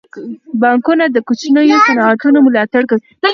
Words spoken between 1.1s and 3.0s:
د کوچنیو صنعتونو ملاتړ